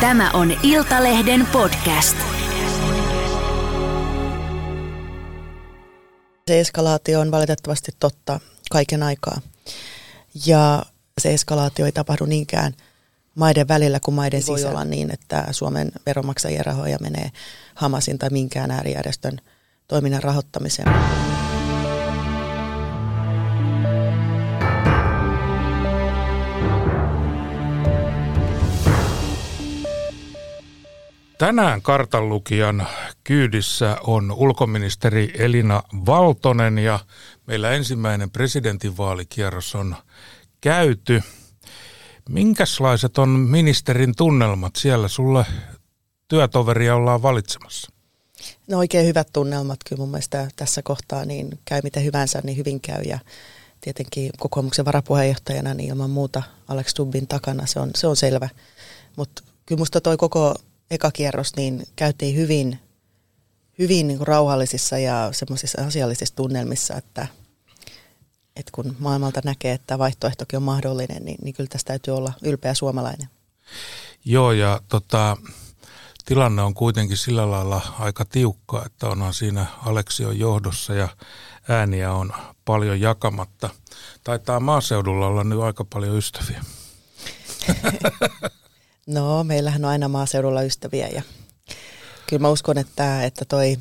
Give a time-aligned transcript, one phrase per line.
[0.00, 2.16] Tämä on Iltalehden podcast.
[6.48, 8.40] Se eskalaatio on valitettavasti totta
[8.70, 9.40] kaiken aikaa.
[10.46, 10.82] Ja
[11.20, 12.72] se eskalaatio ei tapahdu niinkään
[13.34, 14.62] maiden välillä kuin maiden sisällä.
[14.62, 17.30] Voi olla niin, että Suomen veronmaksajien rahoja menee
[17.74, 19.40] Hamasin tai minkään äärijärjestön
[19.88, 20.88] toiminnan rahoittamiseen.
[31.40, 32.86] Tänään kartanlukijan
[33.24, 36.98] kyydissä on ulkoministeri Elina Valtonen ja
[37.46, 39.96] meillä ensimmäinen presidentinvaalikierros on
[40.60, 41.22] käyty.
[42.28, 45.08] Minkäslaiset on ministerin tunnelmat siellä?
[45.08, 45.46] Sulle
[46.28, 47.92] työtoveria ollaan valitsemassa.
[48.68, 52.80] No oikein hyvät tunnelmat kyllä mun mielestä tässä kohtaa, niin käy miten hyvänsä, niin hyvin
[52.80, 53.18] käy ja
[53.80, 58.48] tietenkin kokoomuksen varapuheenjohtajana niin ilman muuta Alex Stubbin takana, se on, se on selvä.
[59.16, 60.54] Mutta kyllä musta toi koko
[60.90, 62.78] eka kierros, niin käytiin hyvin,
[63.78, 67.26] hyvin niin kuin rauhallisissa ja semmoisissa asiallisissa tunnelmissa, että,
[68.56, 72.74] että kun maailmalta näkee, että vaihtoehtokin on mahdollinen, niin, niin kyllä tästä täytyy olla ylpeä
[72.74, 73.28] suomalainen.
[74.24, 75.36] Joo, ja tota,
[76.24, 81.08] tilanne on kuitenkin sillä lailla aika tiukka, että onhan siinä Aleksion johdossa ja
[81.68, 82.32] ääniä on
[82.64, 83.70] paljon jakamatta.
[84.24, 86.64] Taitaa maaseudulla olla nyt aika paljon ystäviä.
[89.10, 91.22] No, meillähän on aina maaseudulla ystäviä ja
[92.26, 93.76] kyllä mä uskon, että, että toi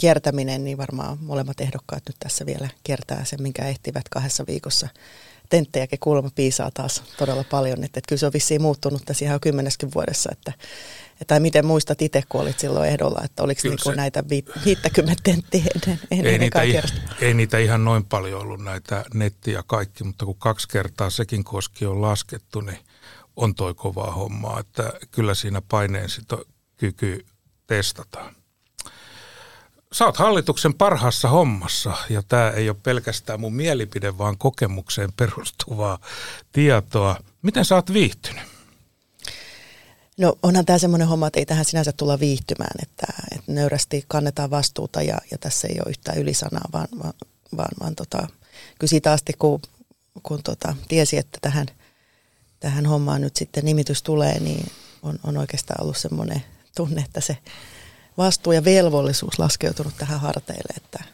[0.00, 4.88] kiertäminen, niin varmaan molemmat ehdokkaat nyt tässä vielä kiertää sen, minkä ehtivät kahdessa viikossa.
[5.48, 9.40] Tenttejäkin kuulemma piisaa taas todella paljon, että, että kyllä se on vissiin muuttunut tässä ihan
[9.40, 10.52] kymmeneskin vuodessa, että,
[11.20, 14.24] että miten muistat itse, kun olit silloin ehdolla, että oliko niinku se, näitä
[14.64, 16.82] 50 tenttiä ennen, ennen ei, niitä, ei,
[17.20, 21.86] ei niitä ihan noin paljon ollut näitä nettiä kaikki, mutta kun kaksi kertaa sekin koski
[21.86, 22.78] on laskettu, niin
[23.36, 26.08] on toi kovaa hommaa, että kyllä siinä paineen
[26.76, 27.26] kyky
[27.66, 28.36] testataan.
[29.92, 35.98] Sä oot hallituksen parhaassa hommassa ja tämä ei ole pelkästään mun mielipide, vaan kokemukseen perustuvaa
[36.52, 37.16] tietoa.
[37.42, 38.42] Miten sä oot viihtynyt?
[40.18, 44.50] No onhan tämä semmoinen homma, että ei tähän sinänsä tulla viihtymään, että, että nöyrästi kannetaan
[44.50, 47.14] vastuuta ja, ja tässä ei ole yhtään ylisanaa, vaan, vaan,
[47.56, 48.18] vaan, vaan tota,
[48.78, 49.60] kyllä siitä asti, kun,
[50.22, 51.66] kun tota, tiesi, että tähän–
[52.64, 54.66] tähän hommaan nyt sitten nimitys tulee, niin
[55.02, 56.42] on, on oikeastaan ollut semmoinen
[56.76, 57.38] tunne, että se
[58.18, 60.74] vastuu ja velvollisuus laskeutunut tähän harteille.
[60.76, 61.04] Että,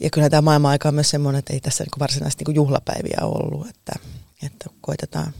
[0.00, 3.68] ja kyllä tämä maailma-aika on myös semmoinen, että ei tässä niin varsinaisesti niin juhlapäiviä ollut,
[3.68, 3.92] että,
[4.42, 5.34] että koitetaan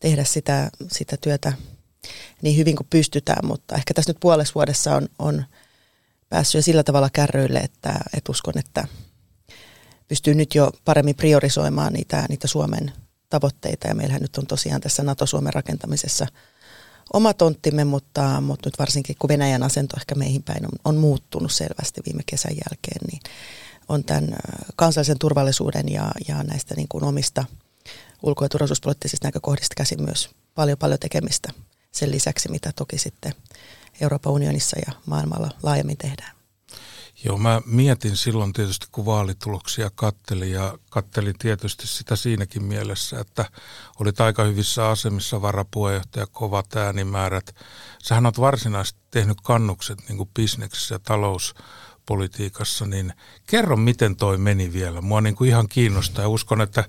[0.00, 1.52] tehdä sitä, sitä työtä
[2.42, 5.44] niin hyvin kuin pystytään, mutta ehkä tässä nyt puolessa vuodessa on, on
[6.28, 8.88] päässyt jo sillä tavalla kärryille, että, että uskon, että
[10.08, 12.92] pystyy nyt jo paremmin priorisoimaan niitä, niitä Suomen
[13.30, 16.26] tavoitteita ja meillähän nyt on tosiaan tässä NATO-Suomen rakentamisessa
[17.12, 21.52] oma tonttimme, mutta, mutta nyt varsinkin kun Venäjän asento ehkä meihin päin on, on muuttunut
[21.52, 23.20] selvästi viime kesän jälkeen, niin
[23.88, 24.36] on tämän
[24.76, 27.44] kansallisen turvallisuuden ja, ja näistä niin kuin omista
[28.22, 31.48] ulko- ja turvallisuuspoliittisista näkökohdista käsin myös paljon paljon tekemistä
[31.92, 33.32] sen lisäksi, mitä toki sitten
[34.00, 36.39] Euroopan unionissa ja maailmalla laajemmin tehdään.
[37.24, 43.44] Joo, mä mietin silloin tietysti, kun vaalituloksia kattelin ja kattelin tietysti sitä siinäkin mielessä, että
[43.98, 47.54] olit aika hyvissä asemissa varapuheenjohtaja, kovat äänimäärät.
[48.02, 51.54] Sähän oot varsinaisesti tehnyt kannukset niin kuin bisneksessä ja talous
[52.10, 53.12] politiikassa, niin
[53.46, 55.00] kerro miten toi meni vielä.
[55.00, 56.84] Mua niin kuin ihan kiinnostaa ja uskon, että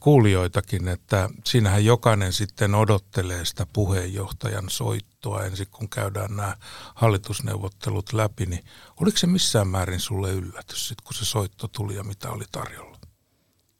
[0.00, 6.56] kuulijoitakin, että siinähän jokainen sitten odottelee sitä puheenjohtajan soittoa ensin, kun käydään nämä
[6.94, 8.64] hallitusneuvottelut läpi, niin
[9.00, 12.98] oliko se missään määrin sulle yllätys sitten, kun se soitto tuli ja mitä oli tarjolla?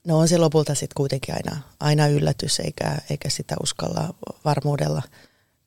[0.06, 5.02] No on se lopulta sitten kuitenkin aina, aina yllätys, eikä, eikä sitä uskalla varmuudella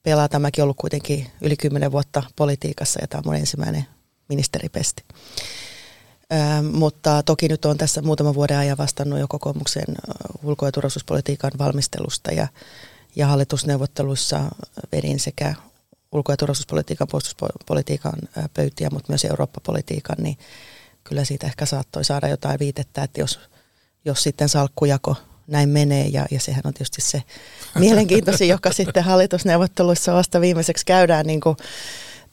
[0.04, 0.40] pelata.
[0.40, 3.86] Mäkin ollut kuitenkin yli kymmenen vuotta politiikassa ja tämä on mun ensimmäinen
[4.36, 5.04] ministeripesti.
[6.34, 9.86] Ö, mutta toki nyt on tässä muutaman vuoden ajan vastannut jo kokoomuksen
[10.44, 12.48] ulko- ja turvallisuuspolitiikan valmistelusta ja,
[13.16, 14.42] ja hallitusneuvotteluissa
[14.92, 15.56] vedin sekä
[16.12, 18.13] ulko- ja turvallisuuspolitiikan, puolustuspolitiikan
[18.54, 20.38] pöytiä, mutta myös Eurooppa-politiikan, niin
[21.04, 23.40] kyllä siitä ehkä saattoi saada jotain viitettä, että jos,
[24.06, 25.16] jos sitten salkkujako
[25.48, 27.24] näin menee, ja, ja sehän on tietysti se
[27.80, 31.57] mielenkiintoisin, joka sitten hallitusneuvotteluissa vasta viimeiseksi käydään niin kuin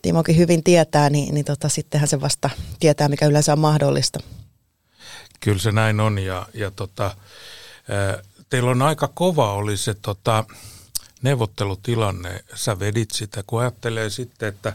[0.02, 2.50] Timokin hyvin tietää, niin, niin tota, sittenhän se vasta
[2.80, 4.20] tietää, mikä yleensä on mahdollista.
[5.40, 7.16] Kyllä se näin on ja, ja tota,
[8.50, 10.44] teillä on aika kova oli se tota,
[11.22, 12.44] neuvottelutilanne.
[12.54, 14.72] Sä vedit sitä, kun ajattelee sitten, että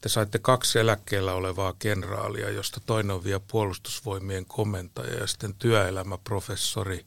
[0.00, 7.06] te saitte kaksi eläkkeellä olevaa kenraalia, josta toinen on vielä puolustusvoimien komentaja ja sitten työelämäprofessori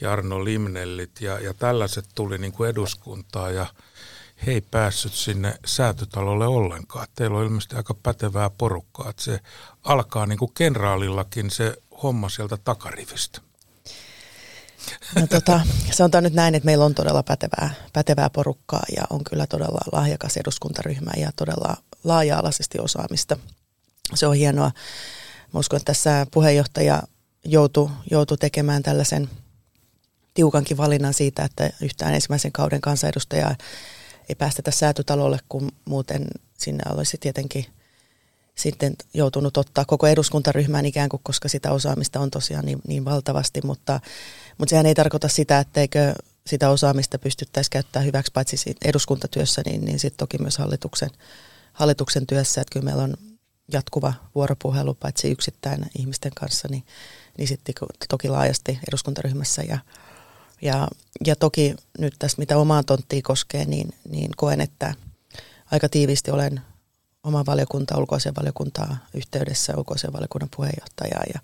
[0.00, 3.66] Jarno Limnellit ja, ja tällaiset tuli niin kuin eduskuntaa ja
[4.46, 7.06] he ei päässyt sinne säätötalolle ollenkaan.
[7.14, 9.40] Teillä on ilmeisesti aika pätevää porukkaa, että se
[9.82, 13.40] alkaa niin kuin kenraalillakin se homma sieltä takarivistä.
[15.20, 15.60] No tota,
[15.92, 20.36] sanotaan nyt näin, että meillä on todella pätevää, pätevää porukkaa ja on kyllä todella lahjakas
[20.36, 23.36] eduskuntaryhmä ja todella laaja-alaisesti osaamista.
[24.14, 24.70] Se on hienoa.
[25.52, 27.02] Mä uskon, että tässä puheenjohtaja
[27.44, 29.30] joutui, joutui tekemään tällaisen
[30.34, 33.56] tiukankin valinnan siitä, että yhtään ensimmäisen kauden kansanedustajaa
[34.28, 36.26] ei päästetä säätötalolle, kun muuten
[36.58, 37.66] sinne olisi tietenkin
[38.54, 43.60] sitten joutunut ottaa koko eduskuntaryhmään ikään kuin, koska sitä osaamista on tosiaan niin, niin valtavasti,
[43.64, 44.00] mutta,
[44.58, 46.14] mutta sehän ei tarkoita sitä, etteikö
[46.46, 51.10] sitä osaamista pystyttäisiin käyttämään hyväksi paitsi eduskuntatyössä, niin, niin sitten toki myös hallituksen,
[51.72, 53.14] hallituksen työssä, että kyllä meillä on
[53.72, 56.84] jatkuva vuoropuhelu paitsi yksittäin ihmisten kanssa, niin,
[57.38, 57.74] niin sitten
[58.08, 59.78] toki laajasti eduskuntaryhmässä ja,
[60.62, 60.88] ja,
[61.26, 64.94] ja toki nyt tässä, mitä omaan tonttiin koskee, niin, niin koen, että
[65.70, 66.60] aika tiiviisti olen
[67.22, 71.40] oman valiokunta, ulkoisen valiokuntaa yhteydessä, ulkoisen valiokunnan puheenjohtajaa ja,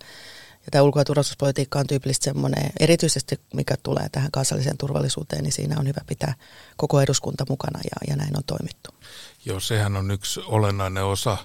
[0.51, 5.51] ja tämä ulko- ja turvallisuuspolitiikka on tyypillisesti semmoinen, erityisesti mikä tulee tähän kansalliseen turvallisuuteen, niin
[5.51, 6.33] siinä on hyvä pitää
[6.77, 8.89] koko eduskunta mukana ja, ja näin on toimittu.
[9.45, 11.37] Joo, sehän on yksi olennainen osa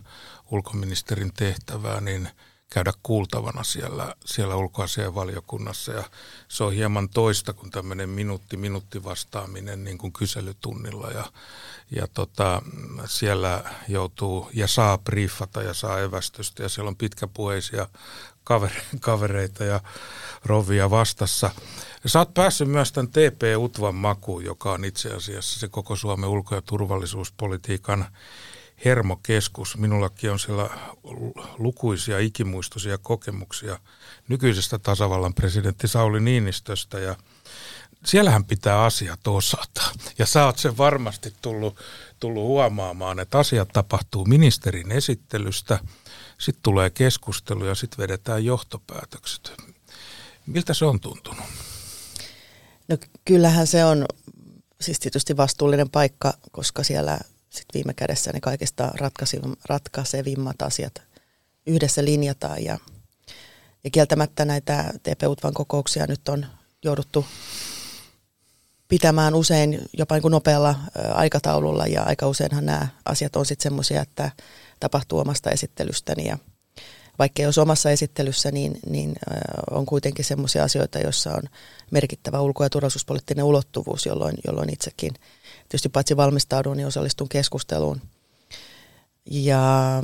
[0.51, 2.29] ulkoministerin tehtävää, niin–
[2.75, 5.93] käydä kuultavana siellä, siellä ulkoasian valiokunnassa.
[5.93, 6.05] Ja
[6.49, 11.11] se on hieman toista kuin tämmöinen minuutti minuutti vastaaminen niin kuin kyselytunnilla.
[11.11, 11.25] Ja,
[11.91, 12.63] ja tota,
[13.05, 17.89] siellä joutuu ja saa briefata ja saa evästystä ja siellä on pitkäpuheisia
[19.01, 19.81] kavereita ja
[20.45, 21.51] rovia vastassa.
[22.07, 26.55] Sä oot päässyt myös tämän TP-UTVan makuun, joka on itse asiassa se koko Suomen ulko-
[26.55, 28.07] ja turvallisuuspolitiikan
[28.85, 29.77] hermokeskus.
[29.77, 30.71] Minullakin on siellä
[31.59, 33.79] lukuisia ikimuistoisia kokemuksia
[34.29, 37.17] nykyisestä tasavallan presidentti Sauli Niinistöstä ja
[38.05, 39.83] siellähän pitää asiat osata.
[40.19, 41.79] Ja sä oot sen varmasti tullut,
[42.21, 45.79] tullut huomaamaan, että asiat tapahtuu ministerin esittelystä,
[46.39, 49.53] sitten tulee keskustelu ja sitten vedetään johtopäätökset.
[50.47, 51.45] Miltä se on tuntunut?
[52.89, 54.07] No kyllähän se on
[54.81, 57.19] siis tietysti vastuullinen paikka, koska siellä
[57.55, 58.93] sit viime kädessä ne kaikista
[59.69, 61.03] ratkaisevimmat asiat
[61.67, 62.65] yhdessä linjataan.
[62.65, 62.79] Ja,
[63.85, 66.47] ja kieltämättä näitä TP-UTVAn kokouksia nyt on
[66.85, 67.27] jouduttu
[68.89, 70.75] pitämään usein jopa niin kuin nopealla
[71.15, 74.31] aikataululla ja aika useinhan nämä asiat on sitten semmoisia, että
[74.81, 76.39] tapahtuu omasta esittelystäni ja
[77.19, 79.15] vaikka jos omassa esittelyssä, niin, niin
[79.71, 81.43] on kuitenkin semmoisia asioita, joissa on
[81.91, 85.15] merkittävä ulko- ja turvallisuuspoliittinen ulottuvuus, jolloin, jolloin itsekin
[85.69, 88.01] tietysti paitsi valmistaudun, niin osallistun keskusteluun.
[89.31, 90.03] Ja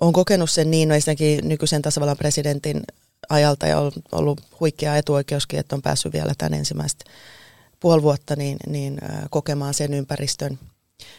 [0.00, 2.82] olen kokenut sen niin, no ensinnäkin nykyisen tasavallan presidentin
[3.28, 7.04] ajalta ja on ollut huikea etuoikeuskin, että on päässyt vielä tämän ensimmäistä
[7.80, 9.00] puoli vuotta niin, niin
[9.30, 10.58] kokemaan sen ympäristön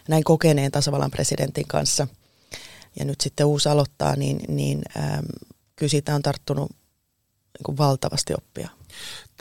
[0.07, 2.07] näin kokeneen tasavallan presidentin kanssa.
[3.00, 4.81] Ja nyt sitten uusi aloittaa, niin, niin
[5.75, 6.71] kyllä siitä on tarttunut
[7.68, 8.69] niin valtavasti oppia.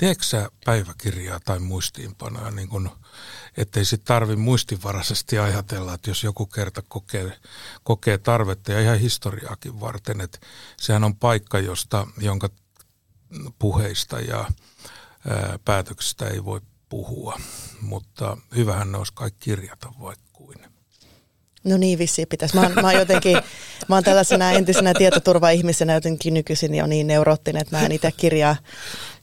[0.03, 2.91] Teekö sä päiväkirjaa tai muistiinpanoja, niin kun,
[3.57, 7.33] ettei sitten tarvi muistivaraisesti ajatella, että jos joku kerta kokee,
[7.83, 10.39] kokee tarvetta ja ihan historiaakin varten, että
[10.81, 12.51] sehän on paikka, josta, jonka
[13.59, 17.41] puheista ja ää, päätöksistä ei voi puhua,
[17.81, 20.33] mutta hyvähän ne olisi kaikki kirjata vaikka.
[21.65, 22.55] No niin, vissiin pitäisi.
[22.55, 23.39] Mä oon, mä oon jotenkin,
[23.89, 28.57] mä oon tällaisena entisenä tietoturva-ihmisenä jotenkin nykyisin jo niin neuroottinen, että mä en itse kirjaa,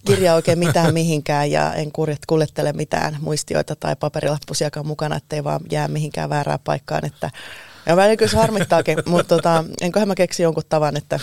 [0.06, 1.92] kirjaa oikein mitään mihinkään ja en
[2.28, 7.06] kuljettele mitään muistioita tai paperilappusiakaan mukana, ettei vaan jää mihinkään väärään paikkaan.
[7.06, 7.32] Että,
[7.86, 11.20] ja mä kyllä harmittaakin, mutta tota, enköhän mä keksi jonkun tavan, että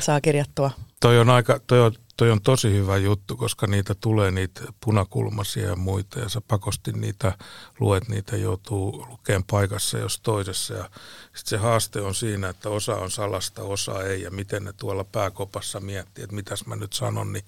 [0.00, 0.70] saa kirjattua.
[1.02, 5.68] Toi on, aika, toi on toi on tosi hyvä juttu, koska niitä tulee niitä punakulmasia
[5.68, 7.32] ja muita ja sä pakosti niitä
[7.80, 10.74] luet, niitä joutuu lukemaan paikassa jos toisessa.
[10.74, 10.84] Ja
[11.24, 14.22] sitten se haaste on siinä, että osa on salasta, osa ei.
[14.22, 17.44] Ja miten ne tuolla pääkopassa miettii, että mitäs mä nyt sanon, niin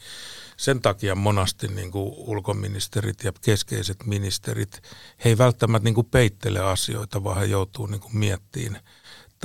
[0.56, 4.82] sen takia monasti niin kuin ulkoministerit ja keskeiset ministerit,
[5.24, 8.82] he ei välttämättä niin kuin peittele asioita, vaan he joutuu niin kuin miettimään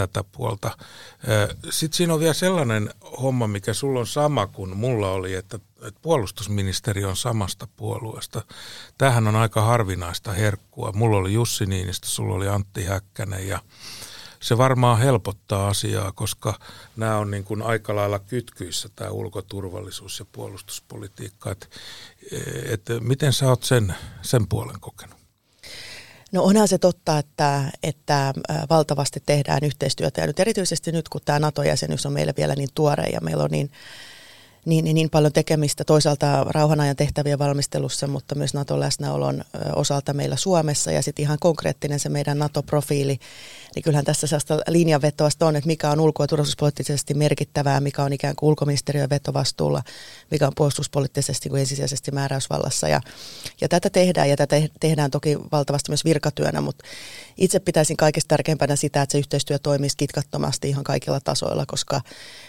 [0.08, 0.77] tätä puolta.
[1.70, 5.60] Sitten siinä on vielä sellainen homma, mikä sulla on sama kuin mulla oli, että,
[6.01, 8.41] puolustusministeri on samasta puolueesta.
[8.98, 10.91] Tämähän on aika harvinaista herkkua.
[10.91, 13.60] Mulla oli Jussi Niinistö, sulla oli Antti Häkkänen ja
[14.39, 16.60] se varmaan helpottaa asiaa, koska
[16.96, 21.51] nämä on niin kuin aika lailla kytkyissä tämä ulkoturvallisuus ja puolustuspolitiikka.
[21.51, 21.68] Että,
[22.65, 25.18] että miten sä oot sen, sen puolen kokenut?
[26.31, 28.33] No onhan se totta, että, että
[28.69, 30.21] valtavasti tehdään yhteistyötä.
[30.21, 33.51] Ja nyt erityisesti nyt kun tämä NATO-jäsenyys on meillä vielä niin tuore ja meillä on
[33.51, 33.71] niin,
[34.69, 39.43] niin, niin, niin paljon tekemistä toisaalta rauhanajan tehtävien valmistelussa, mutta myös NATO-läsnäolon
[39.75, 43.19] osalta meillä Suomessa ja sitten ihan konkreettinen se meidän NATO-profiili.
[43.75, 48.13] Niin kyllähän tässä sellaista linjanvetoasta on, että mikä on ulko- ja turvallisuuspoliittisesti merkittävää, mikä on
[48.13, 49.83] ikään kuin ulkoministeriön vetovastuulla,
[50.31, 52.88] mikä on puolustuspoliittisesti kuin ensisijaisesti määräysvallassa.
[52.88, 53.01] Ja,
[53.61, 56.85] ja tätä tehdään ja tätä tehdään toki valtavasti myös virkatyönä, mutta
[57.39, 62.01] itse pitäisin kaikista tärkeimpänä sitä, että se yhteistyö toimisi kitkattomasti ihan kaikilla tasoilla, koska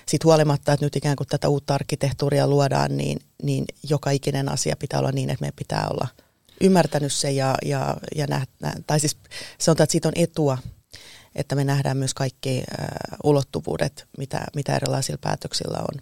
[0.07, 4.77] sitten huolimatta, että nyt ikään kuin tätä uutta arkkitehtuuria luodaan, niin, niin joka ikinen asia
[4.77, 6.09] pitää olla niin, että meidän pitää olla
[6.61, 9.17] ymmärtänyt se ja, ja, ja nä, nä, tai siis
[9.59, 10.59] sanotaan, että siitä on etua,
[11.35, 12.89] että me nähdään myös kaikki äh,
[13.25, 16.01] ulottuvuudet, mitä, mitä erilaisilla päätöksillä on.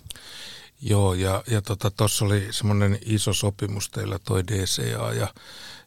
[0.81, 5.35] Joo, ja tuossa ja tota, oli semmoinen iso sopimus teillä toi DCA, ja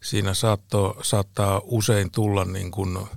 [0.03, 3.07] siinä saatto, saattaa usein tulla niin kuin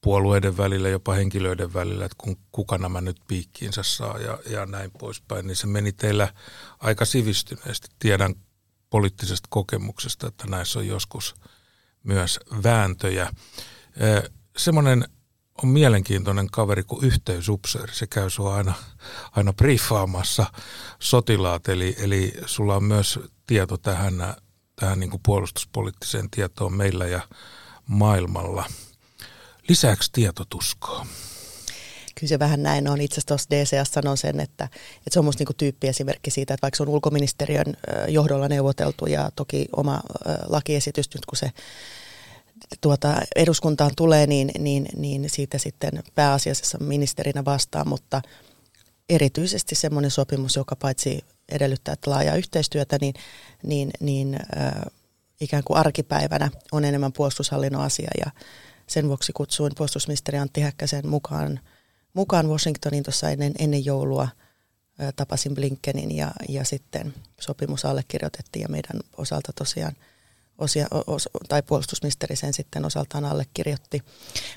[0.00, 4.90] puolueiden välillä, jopa henkilöiden välillä, että kun, kuka nämä nyt piikkiinsä saa ja, ja näin
[4.98, 6.34] poispäin, niin se meni teillä
[6.78, 7.88] aika sivistyneesti.
[7.98, 8.34] Tiedän
[8.90, 11.34] poliittisesta kokemuksesta, että näissä on joskus
[12.02, 13.30] myös vääntöjä.
[14.56, 15.08] Semmoinen
[15.64, 17.94] on mielenkiintoinen kaveri kuin yhteysupseeri.
[17.94, 18.74] Se käy sua aina,
[19.32, 20.46] aina briefaamassa
[20.98, 24.34] sotilaat, eli, eli sulla on myös tieto tähän,
[24.76, 27.20] tähän niin kuin puolustuspoliittiseen tietoon meillä ja
[27.86, 28.64] maailmalla.
[29.68, 31.06] Lisäksi tietotuskoa.
[32.14, 33.00] Kyllä se vähän näin on.
[33.00, 36.62] Itse asiassa tuossa DCS sanon sen, että, että se on minusta niin tyyppiesimerkki siitä, että
[36.62, 37.76] vaikka se on ulkoministeriön
[38.08, 40.00] johdolla neuvoteltu ja toki oma
[40.46, 41.52] lakiesitys nyt kun se
[42.80, 48.22] tuota, eduskuntaan tulee, niin, niin, niin siitä sitten pääasiassa ministerinä vastaa, mutta
[49.08, 53.14] erityisesti semmoinen sopimus, joka paitsi edellyttää että laajaa yhteistyötä, niin,
[53.62, 54.72] niin, niin äh,
[55.40, 58.30] ikään kuin arkipäivänä on enemmän puolustushallinnon asia ja
[58.86, 61.60] sen vuoksi kutsuin puolustusministeri Antti Häkkäsen mukaan,
[62.14, 64.28] mukaan Washingtoniin tuossa ennen, ennen joulua.
[65.02, 69.96] Äh, tapasin Blinkenin ja, ja sitten sopimus allekirjoitettiin ja meidän osalta tosiaan–
[70.60, 74.02] osia, os, tai puolustusministeri sen sitten osaltaan allekirjoitti.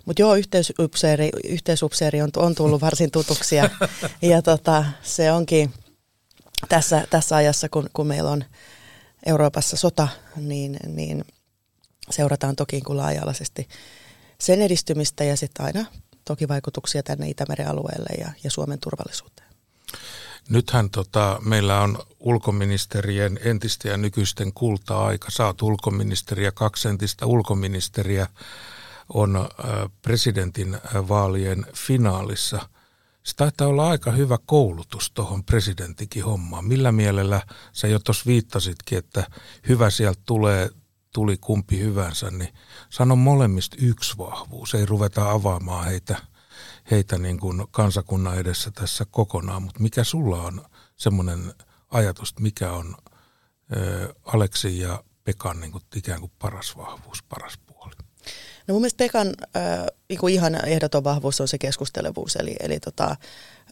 [0.05, 3.69] Mutta joo, yhteisupseeri, yhteisupseeri on, on tullut varsin tutuksi ja,
[4.21, 5.73] ja tota, se onkin
[6.69, 8.43] tässä, tässä ajassa, kun, kun meillä on
[9.25, 11.25] Euroopassa sota, niin, niin
[12.09, 13.67] seurataan toki kuin laaja-alaisesti
[14.39, 15.85] sen edistymistä ja sitten aina
[16.25, 19.49] toki vaikutuksia tänne Itämeren alueelle ja, ja Suomen turvallisuuteen.
[20.49, 25.31] Nythän tota, meillä on ulkoministerien entistä ja nykyisten kulta-aika.
[25.31, 28.27] Saat ulkoministeriä, kaksi entistä ulkoministeriä
[29.13, 29.49] on
[30.01, 32.69] presidentin vaalien finaalissa.
[33.23, 36.65] Se taitaa olla aika hyvä koulutus tuohon presidentinkin hommaan.
[36.65, 37.41] Millä mielellä
[37.73, 39.27] sä jo tuossa viittasitkin, että
[39.67, 40.69] hyvä sieltä tulee,
[41.13, 42.53] tuli kumpi hyvänsä, niin
[42.89, 44.73] sano molemmista yksi vahvuus.
[44.73, 46.17] Ei ruveta avaamaan heitä–
[46.91, 50.65] heitä niin kuin kansakunnan edessä tässä kokonaan, mutta mikä sulla on
[50.97, 51.53] semmoinen
[51.89, 52.95] ajatus, mikä on
[54.25, 57.93] Aleksi ja Pekan niin kuin ikään kuin paras vahvuus, paras puoli?
[58.67, 63.15] No mun mielestä Pekan äh, niin ihan ehdoton vahvuus on se keskustelevuus, eli, eli tota,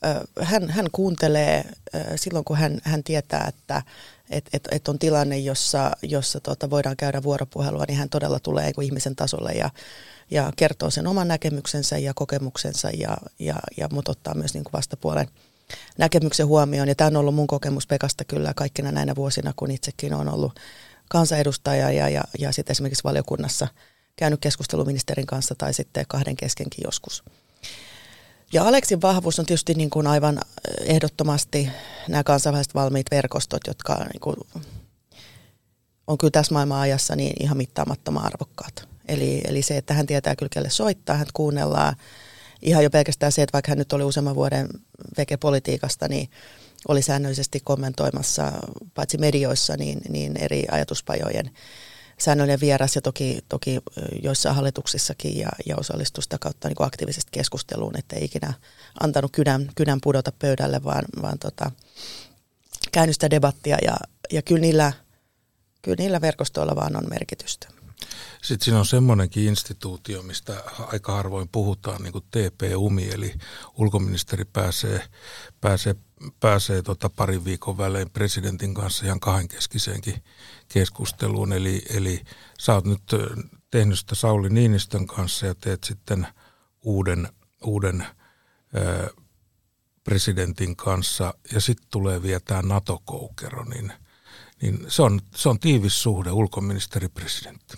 [0.06, 1.58] äh, hän, hän kuuntelee
[1.96, 3.84] äh, silloin, kun hän, hän tietää, että
[4.32, 8.66] et, et, et on tilanne, jossa, jossa tota, voidaan käydä vuoropuhelua, niin hän todella tulee
[8.66, 9.70] niin ihmisen tasolle ja
[10.32, 14.74] ja kertoo sen oman näkemyksensä ja kokemuksensa ja, ja, ja mut ottaa myös niin kuin
[14.74, 15.28] vastapuolen
[15.98, 16.88] näkemyksen huomioon.
[16.88, 20.60] Ja tämä on ollut mun kokemus Pekasta kyllä kaikkina näinä vuosina, kun itsekin on ollut
[21.10, 23.68] kansanedustaja ja, ja, ja sitten esimerkiksi valiokunnassa
[24.16, 27.24] käynyt keskusteluministerin kanssa tai sitten kahden keskenkin joskus.
[28.54, 30.40] Ja Aleksin vahvuus on tietysti niin kuin aivan
[30.86, 31.70] ehdottomasti
[32.08, 34.36] nämä kansainväliset valmiit verkostot, jotka niin kuin
[36.08, 38.88] on kyllä tässä maailman ajassa niin ihan mittaamattoman arvokkaat.
[39.08, 41.96] Eli, eli se, että hän tietää kyllä, kelle soittaa, hän kuunnellaan.
[42.62, 44.68] Ihan jo pelkästään se, että vaikka hän nyt oli useamman vuoden
[45.18, 46.30] veke-politiikasta, niin
[46.88, 48.52] oli säännöllisesti kommentoimassa
[48.94, 51.52] paitsi medioissa, niin, niin eri ajatuspajojen
[52.22, 53.80] säännöllinen vieras ja toki, toki
[54.24, 58.54] joissain hallituksissakin ja, ja osallistui sitä kautta niin aktiivisesti keskusteluun, että ei ikinä
[59.00, 61.72] antanut kynän, kynän pudota pöydälle, vaan, vaan tota,
[62.92, 63.98] käynyt sitä debattia ja,
[64.32, 64.94] ja kyllä, niillä,
[65.82, 67.68] kyllä niillä verkostoilla vaan on merkitystä.
[68.42, 73.34] Sitten siinä on semmoinenkin instituutio, mistä aika harvoin puhutaan, niin kuin TP-UMI, eli
[73.78, 75.04] ulkoministeri pääsee,
[75.62, 75.96] pääsee,
[76.40, 80.24] pääsee tota parin viikon välein presidentin kanssa ihan kahdenkeskiseenkin
[80.68, 81.54] keskusteluun.
[81.54, 82.22] Eli, eli
[82.60, 83.02] sä oot nyt
[83.72, 86.28] tehnyt sitä Sauli Niinistön kanssa ja teet sitten
[86.82, 87.30] uuden,
[87.64, 88.06] uuden
[88.76, 89.14] ö,
[90.04, 93.94] presidentin kanssa ja sitten tulee vielä tämä NATO-koukero, niin,
[94.62, 97.78] niin se, on, se on tiivis suhde ulkoministeri-presidentti.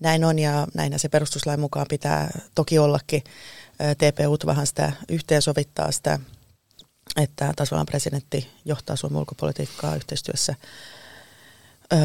[0.00, 3.22] Näin on ja näinä se perustuslain mukaan pitää toki ollakin.
[3.98, 6.18] TPUt vähän sitä yhteensovittaa sitä
[7.16, 10.54] että tasavallan presidentti johtaa Suomen ulkopolitiikkaa yhteistyössä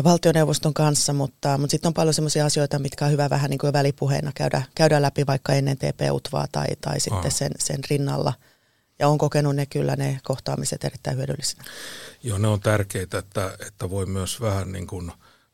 [0.03, 3.73] valtioneuvoston kanssa, mutta, mutta sitten on paljon sellaisia asioita, mitkä on hyvä vähän niin kuin
[3.73, 8.33] välipuheena käydä, käydä läpi vaikka ennen TP-utvaa tai, tai sitten sen, sen rinnalla.
[8.99, 11.63] Ja on kokenut ne kyllä ne kohtaamiset erittäin hyödyllisinä.
[12.23, 15.11] Joo, ne on tärkeitä, että, että voi myös vähän niin kuin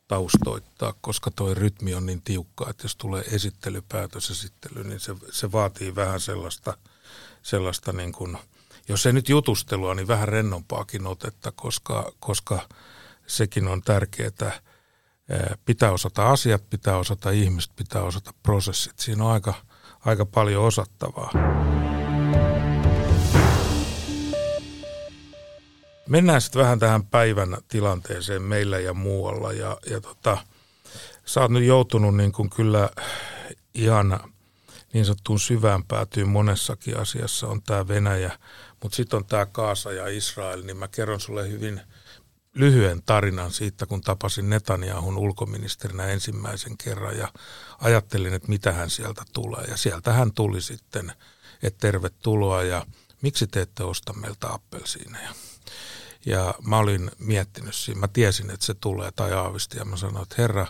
[0.08, 5.52] taustoittaa, koska tuo rytmi on niin tiukka, että jos tulee esittelypäätös esittely, niin se, se
[5.52, 6.78] vaatii vähän sellaista,
[7.42, 8.38] sellaista niin kuin,
[8.92, 12.60] jos ei nyt jutustelua, niin vähän rennompaakin otetta, koska, koska–
[13.32, 14.52] sekin on tärkeää.
[15.66, 19.00] Pitää osata asiat, pitää osata ihmiset, pitää osata prosessit.
[19.00, 19.54] Siinä on aika,
[20.06, 21.32] aika paljon osattavaa.
[26.10, 29.54] Mennään sitten vähän tähän päivän tilanteeseen meillä ja muualla.
[29.54, 30.38] Ja, ja tota,
[31.26, 32.90] sä oot nyt joutunut niin kuin kyllä
[33.74, 34.20] ihan
[34.94, 38.40] niin sanottuun syvään päätyyn monessakin asiassa on tämä Venäjä,
[38.84, 41.82] mutta sitten on tämä Kaasa ja Israel, niin mä kerron sulle hyvin–
[42.54, 47.28] lyhyen tarinan siitä, kun tapasin Netanyahun ulkoministerinä ensimmäisen kerran ja
[47.80, 49.64] ajattelin, että mitä hän sieltä tulee.
[49.64, 51.14] Ja sieltä hän tuli sitten,
[51.64, 52.86] että tervetuloa ja
[53.22, 55.30] miksi te ette osta meiltä appelsiineja.
[56.26, 60.24] Ja mä olin miettinyt siinä, mä tiesin, että se tulee tai aavisti ja mä sanoin,
[60.24, 60.68] että herra,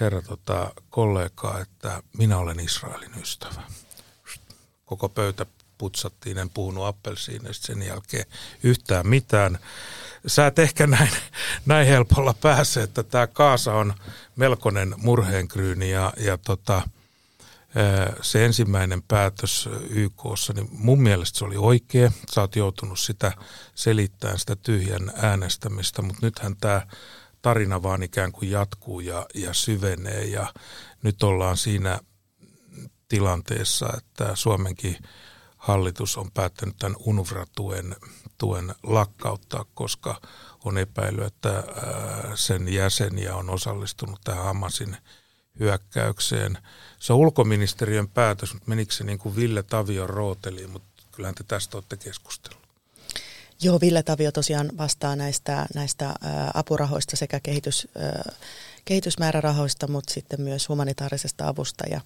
[0.00, 3.62] herra tota, kollega, että minä olen Israelin ystävä.
[4.84, 5.46] Koko pöytä
[5.78, 8.26] putsattiin, en puhunut appelsiineista sen jälkeen
[8.62, 9.58] yhtään mitään
[10.26, 11.10] sä et ehkä näin,
[11.66, 13.94] näin helpolla pääse, että tämä Kaasa on
[14.36, 16.82] melkoinen murheenkryyni ja, ja tota,
[18.22, 22.12] se ensimmäinen päätös YKssa, niin mun mielestä se oli oikea.
[22.34, 23.32] Sä oot joutunut sitä
[23.74, 26.86] selittämään, sitä tyhjän äänestämistä, mutta nythän tämä
[27.42, 30.54] tarina vaan ikään kuin jatkuu ja, ja syvenee ja
[31.02, 32.00] nyt ollaan siinä
[33.08, 34.96] tilanteessa, että Suomenkin
[35.56, 37.96] hallitus on päättänyt tämän UNVRA-tuen
[38.38, 40.20] tuen lakkauttaa, koska
[40.64, 41.64] on epäily, että
[42.34, 44.96] sen jäseniä on osallistunut tähän Hamasin
[45.58, 46.58] hyökkäykseen.
[46.98, 51.44] Se on ulkoministeriön päätös, mutta menikö se niin kuin Ville Tavion rooteliin, mutta kyllähän te
[51.44, 52.61] tästä olette keskustellut.
[53.62, 56.14] Joo, Ville Tavio tosiaan vastaa näistä, näistä
[56.54, 57.88] apurahoista sekä kehitys,
[58.84, 61.84] kehitysmäärärahoista, mutta sitten myös humanitaarisesta avusta.
[61.90, 62.00] Ja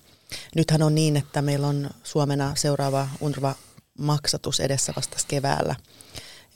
[0.56, 5.74] nythän on niin, että meillä on Suomena seuraava UNRWA-maksatus edessä vasta keväällä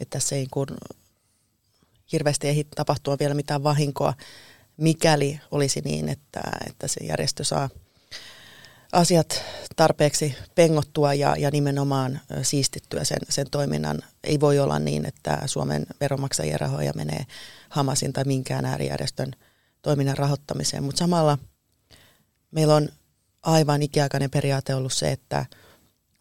[0.01, 0.67] että tässä ei kun
[2.13, 4.15] hirveästi ehdi tapahtua vielä mitään vahinkoa,
[4.77, 7.71] mikäli olisi niin, että, että se järjestö saa
[8.93, 9.43] asiat
[9.77, 13.99] tarpeeksi pengottua ja, ja nimenomaan siistittyä sen, sen toiminnan.
[14.25, 17.25] Ei voi olla niin, että Suomen veronmaksajien rahoja menee
[17.69, 19.33] Hamasin tai minkään äärijärjestön
[19.83, 21.39] toiminnan rahoittamiseen, mutta samalla
[22.51, 22.89] meillä on
[23.43, 25.47] aivan ikiaikainen periaate ollut se, että–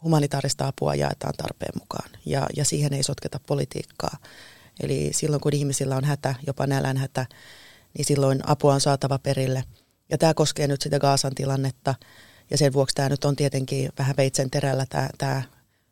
[0.04, 4.18] humanitaarista apua jaetaan tarpeen mukaan ja, ja siihen ei sotketa politiikkaa.
[4.84, 7.26] Eli silloin kun ihmisillä on hätä, jopa nälänhätä,
[7.98, 9.64] niin silloin apua on saatava perille.
[10.10, 11.96] Ja tämä koskee nyt sitä Gaasan tilannetta
[12.52, 15.42] ja sen vuoksi tämä nyt on tietenkin vähän veitsen terällä tämä, tämä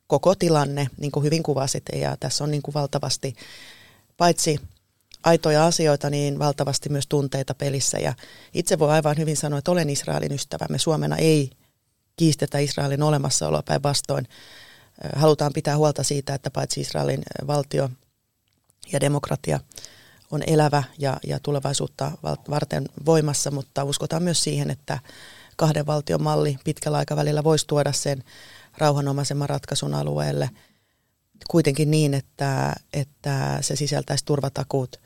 [0.08, 1.84] koko tilanne, niin kuin hyvin kuvasit.
[1.96, 3.36] Ja tässä on niin kuin valtavasti
[4.18, 4.60] paitsi
[5.24, 7.98] aitoja asioita, niin valtavasti myös tunteita pelissä.
[8.00, 8.14] Ja
[8.54, 10.66] itse voi aivan hyvin sanoa, että olen Israelin ystävä.
[10.70, 11.50] Me Suomena ei
[12.16, 14.28] kiistetä Israelin olemassaoloa päinvastoin.
[15.16, 17.90] Halutaan pitää huolta siitä, että paitsi Israelin valtio
[18.92, 19.60] ja demokratia
[20.32, 22.12] on elävä ja, ja tulevaisuutta
[22.50, 25.00] varten voimassa, mutta uskotaan myös siihen, että
[25.58, 28.24] kahden valtion malli pitkällä aikavälillä voisi tuoda sen
[28.78, 30.50] rauhanomaisemman ratkaisun alueelle
[31.50, 35.00] kuitenkin niin, että, että se sisältäisi turvatakuut,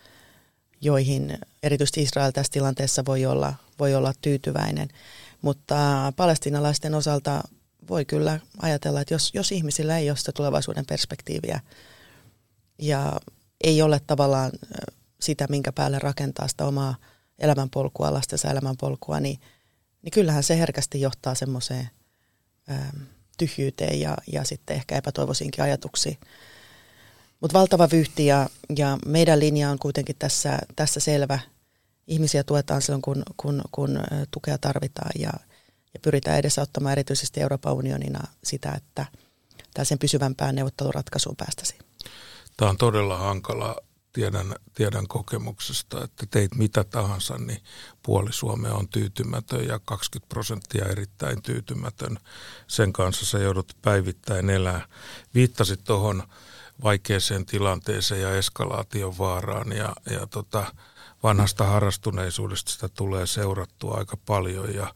[0.82, 4.90] joihin erityisesti Israel tässä tilanteessa voi olla, voi olla tyytyväinen.
[5.42, 7.44] Mutta palestinalaisten osalta
[7.90, 11.60] voi kyllä ajatella, että jos, jos ihmisillä ei ole sitä tulevaisuuden perspektiiviä
[12.80, 13.20] ja
[13.64, 14.52] ei ole tavallaan
[15.22, 16.96] sitä, minkä päälle rakentaa sitä omaa
[17.40, 19.40] elämänpolkua, lastensa elämänpolkua, niin,
[20.02, 21.90] niin kyllähän se herkästi johtaa semmoiseen
[23.38, 26.18] tyhjyyteen ja, ja sitten ehkä epätoivoisiinkin ajatuksiin.
[27.40, 31.40] Mutta valtava vyyhti ja, ja meidän linja on kuitenkin tässä, tässä selvä–
[32.12, 34.00] ihmisiä tuetaan silloin, kun, kun, kun
[34.32, 35.32] tukea tarvitaan ja,
[35.94, 39.06] ja pyritään edesauttamaan erityisesti Euroopan unionina sitä, että
[39.84, 41.80] sen pysyvämpään neuvotteluratkaisuun päästäisiin.
[42.58, 43.76] Tämä on todella hankala.
[44.14, 47.64] Tiedän, tiedän kokemuksesta, että teit mitä tahansa, niin
[48.04, 52.18] puoli Suomea on tyytymätön ja 20 prosenttia erittäin tyytymätön.
[52.68, 54.88] Sen kanssa sä joudut päivittäin elää.
[55.34, 56.24] Viittasit tuohon
[56.84, 60.74] vaikeaseen tilanteeseen ja eskalaation vaaraan ja, ja tota,
[61.24, 64.94] vanhasta harrastuneisuudesta sitä tulee seurattua aika paljon ja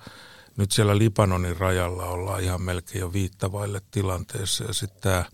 [0.58, 5.26] nyt siellä Libanonin rajalla ollaan ihan melkein jo viittavaille tilanteessa ja sitten tämä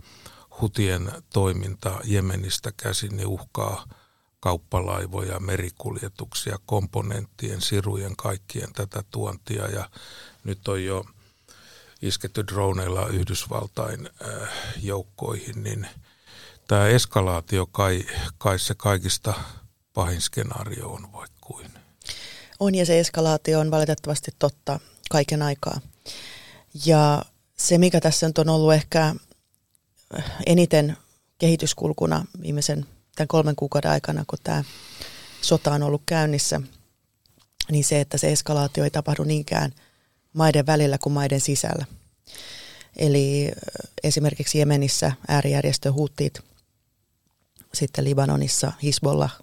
[0.62, 3.86] hutien toiminta Jemenistä käsin niin uhkaa
[4.40, 9.90] kauppalaivoja, merikuljetuksia, komponenttien, sirujen, kaikkien tätä tuontia ja
[10.44, 11.06] nyt on jo
[12.02, 14.50] isketty droneilla Yhdysvaltain äh,
[14.82, 15.88] joukkoihin, niin
[16.68, 18.06] tämä eskalaatio kai,
[18.38, 19.34] kai se kaikista
[19.94, 21.72] pahin skenaario on vai kuin?
[22.60, 25.82] On ja se eskalaatio on valitettavasti totta kaiken aikaa.
[26.86, 27.26] Ja
[27.58, 29.16] se, mikä tässä nyt on ollut ehkä
[30.45, 30.97] eniten
[31.38, 34.63] kehityskulkuna viimeisen tämän kolmen kuukauden aikana, kun tämä
[35.41, 36.62] sota on ollut käynnissä,
[37.71, 39.71] niin se, että se eskalaatio ei tapahdu niinkään
[40.34, 41.86] maiden välillä kuin maiden sisällä.
[42.95, 43.52] Eli
[44.04, 46.39] esimerkiksi Jemenissä äärijärjestö Huuttit,
[47.74, 49.39] sitten Libanonissa Hisbollah,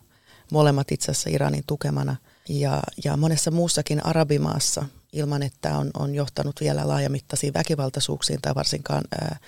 [0.53, 2.17] molemmat itse asiassa Iranin tukemana
[2.49, 9.05] ja, ja monessa muussakin arabimaassa ilman, että on, on johtanut vielä laajamittaisiin väkivaltaisuuksiin tai varsinkaan
[9.21, 9.39] ää,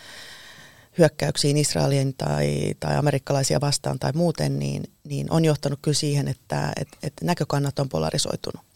[0.99, 6.73] hyökkäyksiin Israelin tai, tai amerikkalaisia vastaan tai muuten, niin, niin on johtanut kyllä siihen, että,
[6.77, 8.67] että, että näkökannat on polarisoitunut.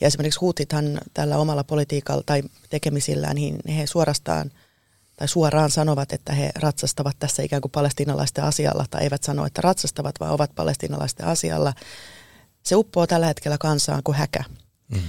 [0.00, 4.50] Ja esimerkiksi huutithan tällä omalla politiikalla tai tekemisillään, niin he suorastaan
[5.16, 9.62] tai suoraan sanovat, että he ratsastavat tässä ikään kuin palestinalaisten asialla, tai eivät sano, että
[9.62, 11.72] ratsastavat, vaan ovat palestinalaisten asialla.
[12.62, 14.44] Se uppoo tällä hetkellä kansaan kuin häkä.
[14.88, 15.00] Mm.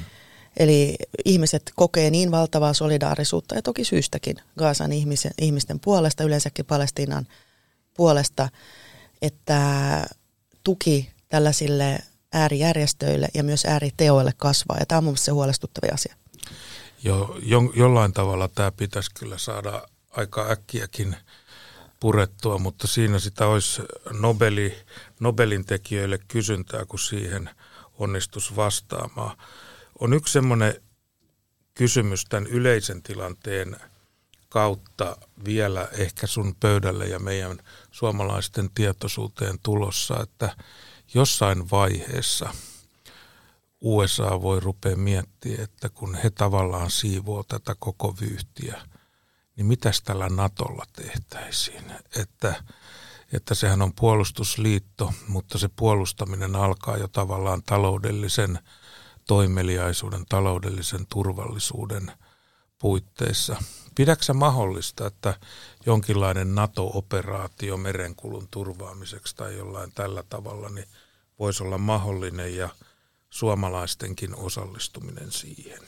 [0.57, 7.27] Eli ihmiset kokee niin valtavaa solidaarisuutta ja toki syystäkin Gaasan ihmisen, ihmisten puolesta, yleensäkin Palestiinan
[7.93, 8.49] puolesta,
[9.21, 9.59] että
[10.63, 11.99] tuki tällaisille
[12.33, 14.77] äärijärjestöille ja myös ääriteoille kasvaa.
[14.79, 16.15] Ja tämä on mun se huolestuttava asia.
[17.03, 21.15] Jo, jo, jollain tavalla tämä pitäisi kyllä saada aika äkkiäkin
[21.99, 23.81] purettua, mutta siinä sitä olisi
[24.19, 24.77] Nobeli,
[25.19, 27.49] Nobelin tekijöille kysyntää, kun siihen
[27.99, 29.37] onnistus vastaamaan.
[29.99, 30.75] On yksi semmoinen
[31.73, 33.77] kysymys tämän yleisen tilanteen
[34.49, 37.57] kautta vielä ehkä sun pöydälle ja meidän
[37.91, 40.55] suomalaisten tietoisuuteen tulossa, että
[41.13, 42.49] jossain vaiheessa
[43.81, 48.81] USA voi rupea miettimään, että kun he tavallaan siivoo tätä koko vyyhtiä,
[49.55, 51.83] niin mitäs tällä Natolla tehtäisiin?
[52.15, 52.63] Että,
[53.33, 58.59] että sehän on puolustusliitto, mutta se puolustaminen alkaa jo tavallaan taloudellisen–
[59.27, 62.11] toimeliaisuuden, taloudellisen turvallisuuden
[62.79, 63.55] puitteissa.
[63.95, 65.33] Pidäksä mahdollista, että
[65.85, 70.87] jonkinlainen NATO-operaatio merenkulun turvaamiseksi tai jollain tällä tavalla niin
[71.39, 72.69] voisi olla mahdollinen ja
[73.29, 75.79] suomalaistenkin osallistuminen siihen?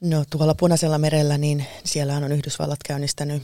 [0.00, 3.42] No tuolla Punaisella merellä, niin siellä on Yhdysvallat käynnistänyt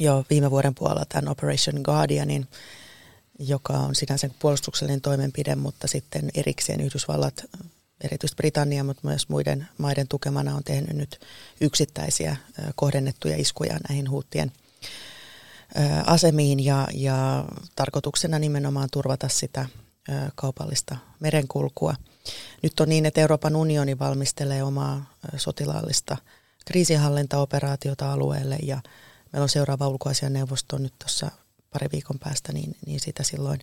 [0.00, 2.48] jo viime vuoden puolella tämän Operation Guardianin,
[3.48, 7.44] joka on sinänsä puolustuksellinen toimenpide, mutta sitten erikseen Yhdysvallat,
[8.00, 11.20] erityisesti Britannia, mutta myös muiden maiden tukemana on tehnyt nyt
[11.60, 12.36] yksittäisiä
[12.74, 14.52] kohdennettuja iskuja näihin huuttien
[16.06, 17.44] asemiin ja, ja
[17.76, 19.66] tarkoituksena nimenomaan turvata sitä
[20.34, 21.94] kaupallista merenkulkua.
[22.62, 26.16] Nyt on niin, että Euroopan unioni valmistelee omaa sotilaallista
[26.66, 28.80] kriisinhallintaoperaatiota alueelle ja
[29.32, 31.30] meillä on seuraava ulkoasian neuvosto nyt tuossa
[31.72, 33.60] pari viikon päästä, niin, niin sitä silloin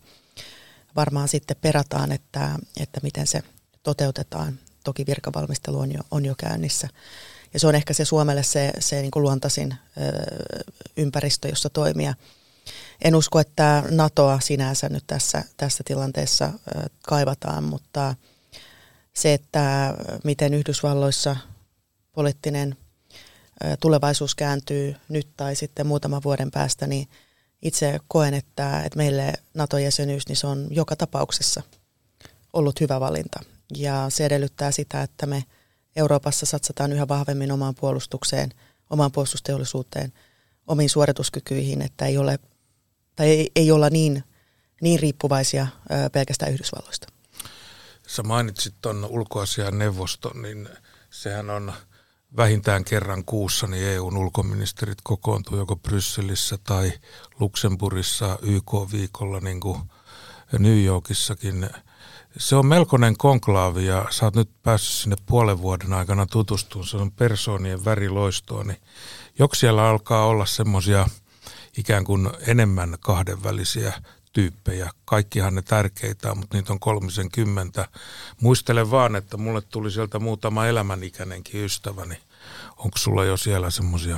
[0.95, 3.43] varmaan sitten perataan, että, että miten se
[3.83, 4.59] toteutetaan.
[4.83, 6.87] Toki virkavalmistelu on jo, on jo käynnissä.
[7.53, 10.63] Ja se on ehkä se Suomelle se, se niin kuin luontaisin ö,
[10.97, 12.13] ympäristö, jossa toimia.
[13.01, 18.15] En usko, että NATOa sinänsä nyt tässä, tässä tilanteessa ö, kaivataan, mutta
[19.13, 19.93] se, että
[20.23, 21.35] miten Yhdysvalloissa
[22.11, 22.77] poliittinen
[23.81, 27.07] tulevaisuus kääntyy nyt tai sitten muutaman vuoden päästä, niin–
[27.61, 31.61] itse koen, että, että meille NATO-jäsenyys niin se on joka tapauksessa
[32.53, 33.39] ollut hyvä valinta.
[33.77, 35.43] Ja se edellyttää sitä, että me
[35.95, 38.49] Euroopassa satsataan yhä vahvemmin omaan puolustukseen,
[38.89, 40.13] omaan puolustusteollisuuteen,
[40.67, 42.39] omiin suorituskykyihin, että ei, ole,
[43.15, 44.23] tai ei, ei olla niin,
[44.81, 45.67] niin riippuvaisia
[46.11, 47.07] pelkästään Yhdysvalloista.
[48.07, 50.69] Sä mainitsit tuon ulkoasian neuvoston, niin
[51.09, 51.73] sehän on–
[52.37, 56.91] vähintään kerran kuussa niin EUn ulkoministerit kokoontuu joko Brysselissä tai
[57.39, 59.79] Luxemburgissa YK-viikolla niin kuin
[60.59, 61.69] New Yorkissakin.
[62.37, 66.87] Se on melkoinen konklaavi ja sä oot nyt päässyt sinne puolen vuoden aikana tutustumaan.
[66.87, 68.81] Se on persoonien väriloistoa, niin
[69.39, 71.07] joksi siellä alkaa olla semmoisia
[71.77, 73.93] ikään kuin enemmän kahdenvälisiä
[74.33, 74.89] tyyppejä.
[75.05, 77.87] Kaikkihan ne tärkeitä mutta niitä on kolmisen kymmentä.
[78.41, 82.17] Muistelen vaan, että mulle tuli sieltä muutama elämänikäinenkin ystäväni.
[82.77, 84.17] Onko sulla jo siellä semmoisia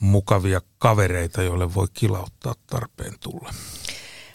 [0.00, 3.54] mukavia kavereita, joille voi kilauttaa tarpeen tulla?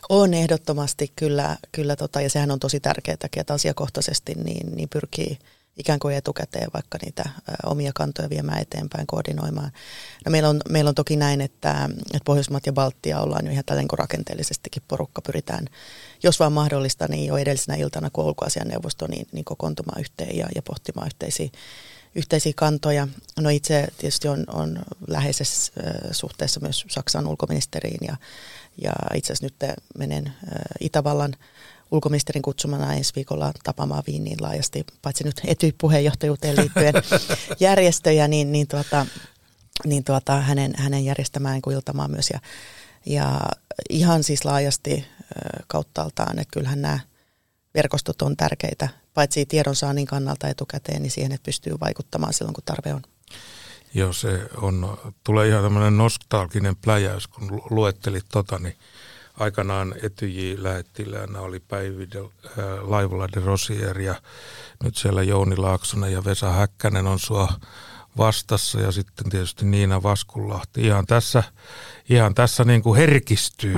[0.10, 5.40] On ehdottomasti kyllä, kyllä tota, ja sehän on tosi tärkeää, että asiakohtaisesti niin, niin pyrkii
[5.78, 7.30] ikään kuin etukäteen vaikka niitä
[7.66, 9.72] omia kantoja viemään eteenpäin, koordinoimaan.
[10.26, 13.66] No meillä, on, meillä on toki näin, että, että Pohjoismaat ja Baltia ollaan jo ihan
[13.66, 15.66] tällainen rakenteellisestikin porukka pyritään,
[16.24, 20.62] jos vaan mahdollista, niin jo edellisenä iltana, kun ulkoasianneuvosto, niin, niin kokoontumaan yhteen ja, ja
[20.62, 21.50] pohtimaan yhteisiä,
[22.16, 23.08] yhteisiä kantoja.
[23.40, 25.72] No itse tietysti on, on läheisessä
[26.12, 28.18] suhteessa myös Saksan ulkoministeriin ja,
[28.82, 30.34] ja itse asiassa nyt menen
[30.80, 31.34] Itävallan
[31.92, 36.94] ulkoministerin kutsumana ensi viikolla tapaamaan Viiniin laajasti, paitsi nyt Etyj-puheenjohtajuuteen liittyen
[37.60, 39.06] järjestöjä, niin, niin, tuota,
[39.86, 42.30] niin tuota, hänen, hänen järjestämään kuin iltamaa myös.
[42.30, 42.40] Ja,
[43.06, 43.42] ja
[43.90, 45.06] ihan siis laajasti
[45.68, 47.00] kauttaaltaan, että kyllähän nämä
[47.76, 52.94] verkostot on tärkeitä, paitsi tiedonsaannin kannalta etukäteen, niin siihen, että pystyy vaikuttamaan silloin, kun tarve
[52.94, 53.02] on.
[53.94, 58.76] Joo, se on, tulee ihan tämmöinen nostalginen pläjäys, kun luettelit tota, niin
[59.40, 62.30] aikanaan Etyj-lähettiläänä oli Päivi de, äh,
[62.82, 64.16] Laivola de Rosier ja
[64.84, 67.54] nyt siellä Jouni Laaksonen ja Vesa Häkkänen on sua
[68.18, 70.82] vastassa ja sitten tietysti Niina Vaskunlahti.
[70.82, 71.44] Ihan tässä,
[72.10, 73.76] ihan tässä niin kuin herkistyy.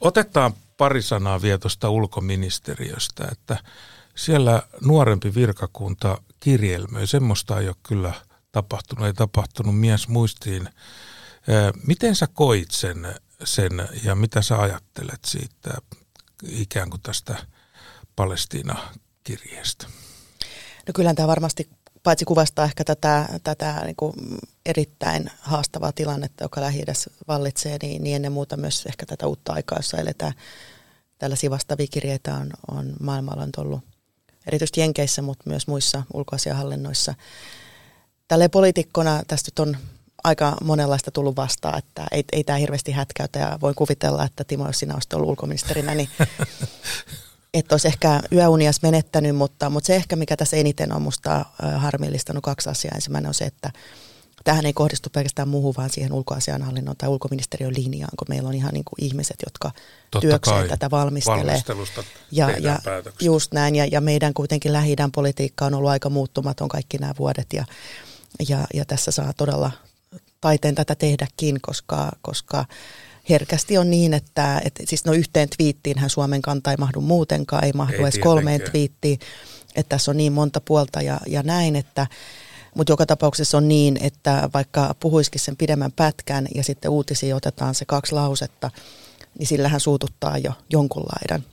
[0.00, 3.56] Otetaan pari sanaa vielä tuosta ulkoministeriöstä, että
[4.14, 7.06] siellä nuorempi virkakunta kirjelmöi.
[7.06, 8.12] Semmoista ei ole kyllä–
[8.54, 10.68] tapahtunut, ei tapahtunut mies muistiin.
[11.86, 13.14] Miten sä koit sen,
[13.44, 15.70] sen ja mitä sä ajattelet siitä
[16.48, 17.46] ikään kuin tästä
[18.16, 19.86] Palestiina-kirjeestä?
[20.86, 21.70] No kyllä tämä varmasti
[22.02, 24.14] paitsi kuvastaa ehkä tätä, tätä niin kuin
[24.66, 26.84] erittäin haastavaa tilannetta, joka lähi
[27.28, 30.32] vallitsee, niin, niin ennen muuta myös ehkä tätä uutta aikaa, jossa eletään.
[31.18, 33.80] Tällaisia vastaavia kirjeitä on, on maailmalla ollut
[34.46, 37.14] erityisesti Jenkeissä, mutta myös muissa ulkoasiahallinnoissa
[38.28, 39.76] tälleen poliitikkona tästä on
[40.24, 44.66] aika monenlaista tullut vastaan, että ei, ei tämä hirveästi hätkäytä ja voin kuvitella, että Timo,
[44.66, 46.08] jos sinä olisit ollut ulkoministerinä, niin
[47.54, 51.44] et olisi ehkä yöunias menettänyt, mutta, mutta se ehkä, mikä tässä eniten on minusta
[51.76, 52.94] harmillistanut kaksi asiaa.
[52.94, 53.70] Ensimmäinen on se, että
[54.44, 58.72] tähän ei kohdistu pelkästään muuhun, vaan siihen ulkoasianhallinnon tai ulkoministeriön linjaan, kun meillä on ihan
[58.72, 59.70] niin kuin ihmiset, jotka
[60.10, 60.68] Totta työkseen kai.
[60.68, 61.62] tätä valmistelee.
[62.30, 62.78] ja, ja
[63.20, 67.46] just näin, ja, ja meidän kuitenkin lähi politiikka on ollut aika muuttumaton kaikki nämä vuodet,
[67.52, 67.64] ja
[68.48, 69.70] ja, ja tässä saa todella
[70.40, 72.64] taiteen tätä tehdäkin, koska, koska
[73.28, 77.64] herkästi on niin, että, että siis no yhteen twiittiin hän Suomen kanta ei mahdu muutenkaan,
[77.64, 79.18] ei mahdu ei edes kolmeen twiittiin,
[79.74, 82.06] että tässä on niin monta puolta ja, ja näin, että
[82.74, 87.74] mutta joka tapauksessa on niin, että vaikka puhuisikin sen pidemmän pätkän ja sitten uutisiin otetaan
[87.74, 88.70] se kaksi lausetta,
[89.38, 91.44] niin sillähän suututtaa jo jonkun laidan.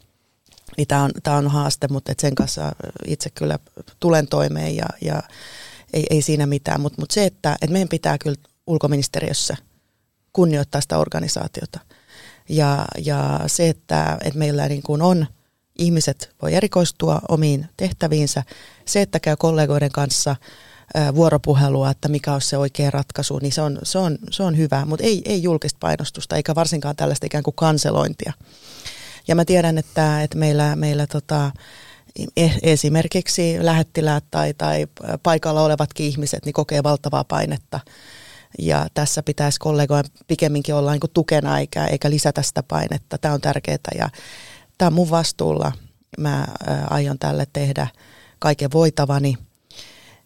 [0.78, 2.72] Niin tämä on, tää on haaste, mutta et sen kanssa
[3.08, 3.60] itse kyllä
[4.00, 5.24] tulen toimeen ja, ja
[5.94, 9.58] ei, ei siinä mitään, mutta mut se, että, että meidän pitää kyllä ulkoministeriössä
[10.34, 11.80] kunnioittaa sitä organisaatiota.
[12.50, 15.28] Ja, ja se, että, että meillä niin kuin on
[15.78, 18.44] ihmiset voi erikoistua omiin tehtäviinsä,
[18.86, 20.36] se, että käy kollegoiden kanssa
[21.16, 24.86] vuoropuhelua, että mikä on se oikea ratkaisu, niin se on, se on, se on hyvä,
[24.86, 28.34] mutta ei, ei julkista painostusta eikä varsinkaan tällaista ikään kuin kanselointia.
[29.28, 31.52] Ja mä tiedän, että, että meillä, meillä tota,
[32.64, 34.88] esimerkiksi lähettiläät tai, tai
[35.24, 37.80] paikalla olevatkin ihmiset niin kokee valtavaa painetta.
[38.60, 43.18] Ja tässä pitäisi kollegojen pikemminkin olla niin tukena eikä, eikä lisätä sitä painetta.
[43.18, 44.10] Tämä on tärkeää ja
[44.78, 45.72] tämä on mun vastuulla.
[46.18, 46.48] Mä
[46.90, 47.88] aion tälle tehdä
[48.40, 49.38] kaiken voitavani.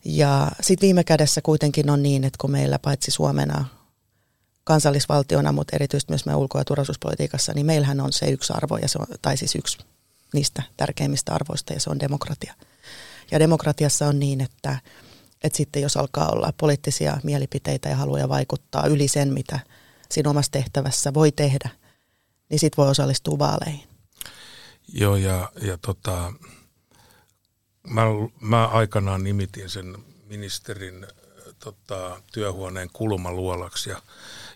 [0.05, 3.65] Ja sitten viime kädessä kuitenkin on niin, että kun meillä paitsi Suomena
[4.63, 8.87] kansallisvaltiona, mutta erityisesti myös meidän ulko- ja turvallisuuspolitiikassa, niin meillähän on se yksi arvo, ja
[8.87, 9.77] se on, tai siis yksi
[10.35, 12.53] niistä tärkeimmistä arvoista ja se on demokratia.
[13.31, 14.79] Ja demokratiassa on niin, että,
[15.43, 19.59] että sitten jos alkaa olla poliittisia mielipiteitä ja haluja vaikuttaa yli sen, mitä
[20.11, 21.69] siinä omassa tehtävässä voi tehdä,
[22.49, 23.83] niin sitten voi osallistua vaaleihin.
[24.93, 26.33] Joo, ja, ja tota,
[27.87, 28.01] mä,
[28.41, 31.07] mä aikanaan nimitin sen ministerin
[31.59, 34.01] tota, työhuoneen kulmaluolaksi ja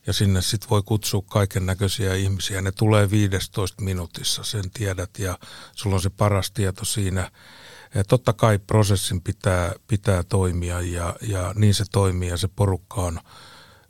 [0.10, 2.62] ja sinne sitten voi kutsua kaiken näköisiä ihmisiä.
[2.62, 5.40] Ne tulee 15 minuutissa, sen tiedät, ja
[5.76, 7.32] sulla on se paras tieto siinä.
[7.96, 13.02] Ja totta kai prosessin pitää, pitää toimia, ja, ja niin se toimii, ja se porukka
[13.02, 13.20] on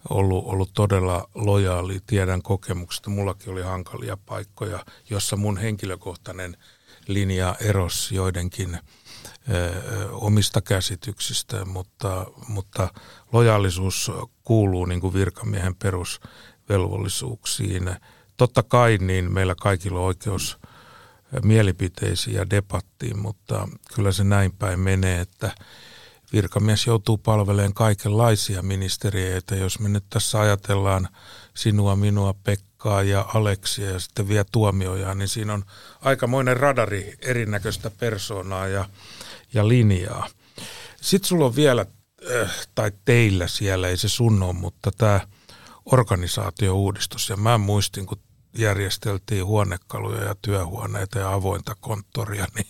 [0.09, 1.99] ollut, ollut todella lojaali.
[2.07, 6.57] Tiedän kokemuksesta, mullakin oli hankalia paikkoja, jossa mun henkilökohtainen
[7.07, 8.77] linja erosi joidenkin–
[10.11, 12.89] omista käsityksistä, mutta, mutta
[13.33, 14.11] lojaalisuus
[14.43, 17.95] kuuluu niin kuin virkamiehen perusvelvollisuuksiin.
[18.37, 20.59] Totta kai niin meillä kaikilla on oikeus
[21.43, 25.51] mielipiteisiin ja debattiin, mutta kyllä se näin päin menee, että
[26.33, 29.55] virkamies joutuu palvelemaan kaikenlaisia ministeriöitä.
[29.55, 31.07] Jos me nyt tässä ajatellaan
[31.55, 35.63] sinua, minua, Pekka, Pekkaa ja Aleksia ja sitten vielä tuomiojaa, niin siinä on
[36.01, 38.85] aikamoinen radari erinäköistä persoonaa ja,
[39.53, 40.27] ja linjaa.
[41.01, 41.85] Sitten sulla on vielä,
[42.41, 45.19] äh, tai teillä siellä, ei se sun ole, mutta tämä
[45.85, 47.29] organisaatiouudistus.
[47.29, 48.19] Ja mä muistin, kun
[48.57, 52.67] järjesteltiin huonekaluja ja työhuoneita ja avointa konttoria, niin,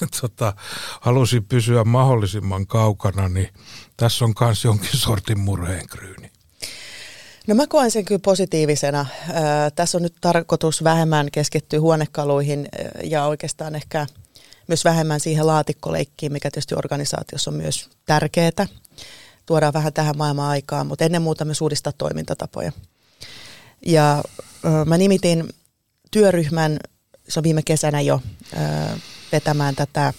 [0.00, 0.54] niin tota,
[1.00, 3.48] halusin pysyä mahdollisimman kaukana, niin
[3.96, 6.29] tässä on myös jonkin sortin murheenkryyni.
[7.46, 9.06] No mä koen sen kyllä positiivisena.
[9.74, 12.68] Tässä on nyt tarkoitus vähemmän keskittyä huonekaluihin
[13.04, 14.06] ja oikeastaan ehkä
[14.66, 18.66] myös vähemmän siihen laatikkoleikkiin, mikä tietysti organisaatiossa on myös tärkeää.
[19.46, 22.72] Tuodaan vähän tähän maailman aikaan, mutta ennen muuta myös uudistaa toimintatapoja.
[23.86, 24.22] Ja
[24.86, 25.48] mä nimitin
[26.10, 26.78] työryhmän,
[27.28, 28.20] se on viime kesänä jo,
[28.56, 28.98] ää,
[29.32, 30.12] vetämään tätä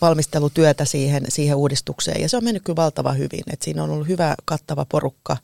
[0.00, 2.22] valmistelutyötä siihen, siihen uudistukseen.
[2.22, 3.42] Ja se on mennyt kyllä valtava hyvin.
[3.52, 5.36] Et siinä on ollut hyvä kattava porukka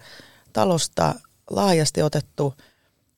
[0.57, 1.15] talosta,
[1.51, 2.55] laajasti otettu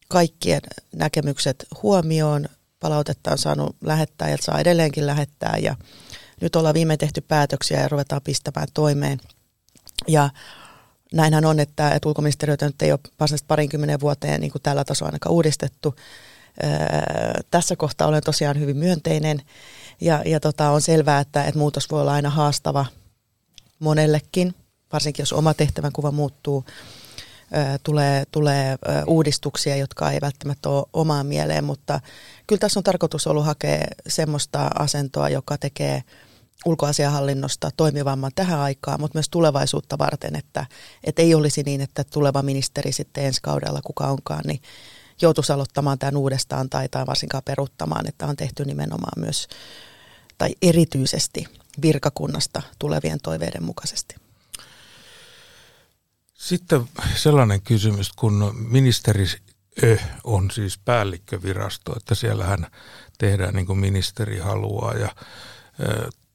[0.08, 0.60] kaikkien
[0.96, 2.48] näkemykset huomioon.
[2.80, 5.56] Palautetta on saanut lähettää ja saa edelleenkin lähettää.
[5.62, 5.76] Ja
[6.40, 9.20] nyt ollaan viime tehty päätöksiä ja ruvetaan pistämään toimeen.
[10.08, 10.30] Ja
[11.12, 15.08] näinhän on, että, että ulkoministeriötä nyt ei ole varsinaisesti parinkymmenen vuoteen niin kuin tällä tasolla
[15.08, 15.94] ainakaan uudistettu.
[16.64, 16.70] Öö,
[17.50, 19.42] tässä kohtaa olen tosiaan hyvin myönteinen
[20.00, 22.86] ja, ja tota, on selvää, että, että muutos voi olla aina haastava
[23.78, 24.54] monellekin,
[24.92, 26.64] varsinkin jos oma tehtävänkuva muuttuu.
[27.82, 32.00] Tulee, tulee uudistuksia, jotka ei välttämättä ole omaan mieleen, mutta
[32.46, 36.02] kyllä tässä on tarkoitus ollut hakea semmoista asentoa, joka tekee
[36.66, 40.66] ulkoasiahallinnosta toimivamman tähän aikaan, mutta myös tulevaisuutta varten, että,
[41.04, 44.60] että ei olisi niin, että tuleva ministeri sitten ensi kaudella, kuka onkaan, niin
[45.22, 49.48] joutuisi aloittamaan tämän uudestaan tai, tai varsinkaan peruuttamaan, että on tehty nimenomaan myös
[50.38, 51.44] tai erityisesti
[51.82, 54.27] virkakunnasta tulevien toiveiden mukaisesti.
[56.38, 59.26] Sitten sellainen kysymys, kun ministeri
[60.24, 62.66] on siis päällikkövirasto, että siellähän
[63.18, 64.94] tehdään niin kuin ministeri haluaa.
[64.94, 65.14] Ja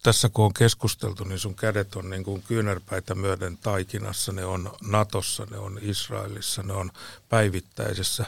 [0.03, 4.71] tässä kun on keskusteltu, niin sun kädet on niin kuin kyynärpäitä myöden taikinassa, ne on
[4.81, 6.91] Natossa, ne on Israelissa, ne on
[7.29, 8.25] päivittäisessä.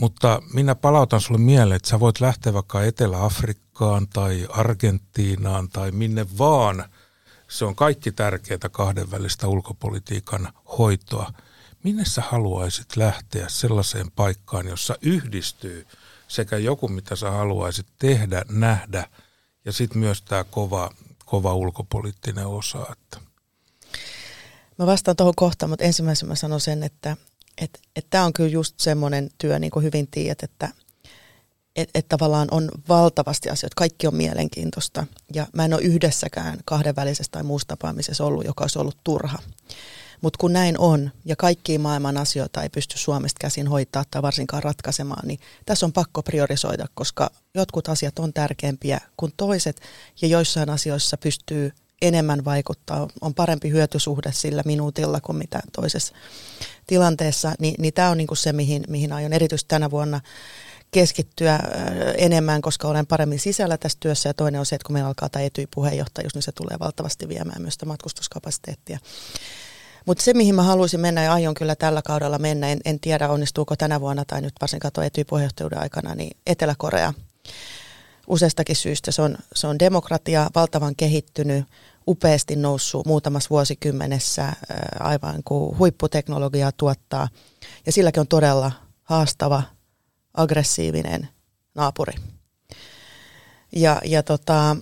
[0.00, 6.26] Mutta minä palautan sulle mieleen, että sä voit lähteä vaikka Etelä-Afrikkaan tai Argentiinaan tai minne
[6.38, 6.84] vaan.
[7.48, 11.32] Se on kaikki tärkeää kahdenvälistä ulkopolitiikan hoitoa.
[11.82, 15.86] Minne sä haluaisit lähteä sellaiseen paikkaan, jossa yhdistyy
[16.28, 19.08] sekä joku, mitä sä haluaisit tehdä, nähdä,
[19.64, 20.90] ja sitten myös tämä kova,
[21.24, 22.86] kova ulkopoliittinen osa.
[22.92, 23.20] Että.
[24.78, 27.16] Mä vastaan tuohon kohtaan, mutta ensimmäisenä mä sanon sen, että
[27.58, 30.68] että et tämä on kyllä just semmoinen työ, niin kuin hyvin tiedät, että
[31.76, 35.06] et, et tavallaan on valtavasti asioita, kaikki on mielenkiintoista.
[35.34, 39.38] Ja mä en ole yhdessäkään kahdenvälisestä tai muusta tapaamisessa ollut, joka olisi ollut turha.
[40.22, 44.62] Mutta kun näin on, ja kaikki maailman asioita ei pysty Suomesta käsin hoitaa tai varsinkaan
[44.62, 49.80] ratkaisemaan, niin tässä on pakko priorisoida, koska jotkut asiat on tärkeämpiä kuin toiset,
[50.22, 56.14] ja joissain asioissa pystyy enemmän vaikuttaa, on parempi hyötysuhde sillä minuutilla kuin mitä toisessa
[56.86, 60.20] tilanteessa, niin, niin tämä on niin kuin se, mihin, mihin aion erityisesti tänä vuonna
[60.90, 61.60] keskittyä
[62.18, 64.28] enemmän, koska olen paremmin sisällä tässä työssä.
[64.28, 67.62] Ja toinen on se, että kun meillä alkaa tämä etyi-puheenjohtajuus, niin se tulee valtavasti viemään
[67.62, 68.98] myös sitä matkustuskapasiteettia.
[70.06, 73.28] Mutta se, mihin mä haluaisin mennä ja aion kyllä tällä kaudella mennä, en, en tiedä
[73.28, 77.14] onnistuuko tänä vuonna tai nyt varsinkaan tuo etyi-puheenjohtajuuden aikana, niin Etelä-Korea
[78.26, 79.12] useastakin syystä.
[79.12, 81.64] Se on, se on demokratia, valtavan kehittynyt,
[82.08, 84.52] upeasti noussut muutamassa vuosikymmenessä
[85.00, 87.28] aivan kuin huipputeknologiaa tuottaa.
[87.86, 89.62] Ja silläkin on todella haastava,
[90.34, 91.28] aggressiivinen
[91.74, 92.12] naapuri.
[93.72, 94.76] Ja, ja tota,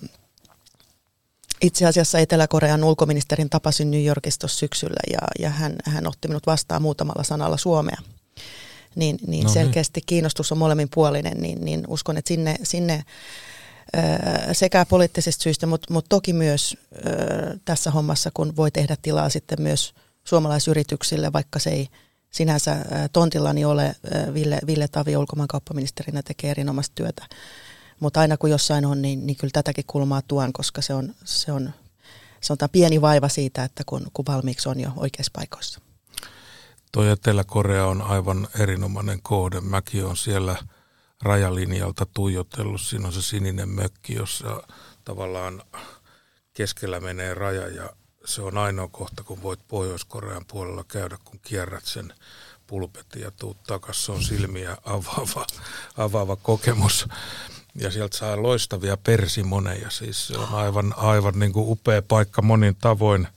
[1.61, 6.81] itse asiassa Etelä-Korean ulkoministerin tapasin New Yorkista syksyllä ja, ja hän, hän otti minut vastaan
[6.81, 7.97] muutamalla sanalla suomea.
[8.95, 9.53] Niin, niin no niin.
[9.53, 13.03] selkeästi kiinnostus on molemmin puolinen, niin, niin uskon, että sinne, sinne
[14.51, 16.77] sekä poliittisista syistä, mutta, mutta toki myös
[17.65, 21.87] tässä hommassa, kun voi tehdä tilaa sitten myös suomalaisyrityksille, vaikka se ei
[22.29, 22.77] sinänsä
[23.13, 23.95] tontillani ole.
[24.33, 27.25] Ville, Ville Tavi ulkomaankauppaministerinä tekee erinomaista työtä.
[27.99, 31.51] Mutta aina kun jossain on, niin, niin kyllä tätäkin kulmaa tuon, koska se on, se
[31.51, 31.73] on
[32.41, 35.81] sanotaan pieni vaiva siitä, että kun, kun valmiiksi on jo oikeissa paikoissa.
[36.91, 39.61] Tuo Etelä-Korea on aivan erinomainen kohde.
[39.61, 40.55] Mäkin on siellä–
[41.21, 42.81] rajalinjalta tuijotellut.
[42.81, 44.63] Siinä on se sininen mökki, jossa
[45.05, 45.63] tavallaan
[46.53, 47.89] keskellä menee raja ja
[48.25, 52.13] se on ainoa kohta, kun voit Pohjois-Korean puolella käydä, kun kierrät sen
[52.67, 54.05] pulpetin ja tuut takaisin.
[54.05, 55.45] Se on silmiä avaava,
[55.97, 57.07] avaava kokemus.
[57.75, 59.89] Ja sieltä saa loistavia persimoneja.
[59.89, 63.27] Siis se on aivan, aivan niin kuin upea paikka monin tavoin.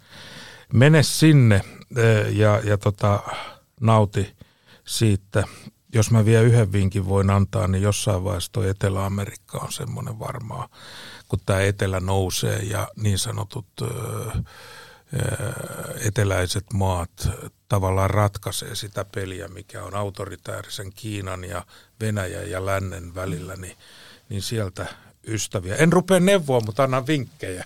[0.72, 1.61] Mene sinne
[1.97, 3.22] eh, ja, ja tota,
[3.80, 4.36] nauti
[4.84, 5.45] siitä
[5.95, 10.68] jos mä vielä yhden vinkin voin antaa, niin jossain vaiheessa tuo Etelä-Amerikka on semmoinen varmaa,
[11.28, 13.66] kun tämä Etelä nousee ja niin sanotut
[16.01, 17.28] eteläiset maat
[17.68, 21.64] tavallaan ratkaisee sitä peliä, mikä on autoritäärisen Kiinan ja
[22.01, 23.76] Venäjän ja lännen välillä, niin,
[24.29, 24.87] niin sieltä
[25.26, 25.76] ystäviä.
[25.76, 27.64] En rupea neuvoa, mutta annan vinkkejä.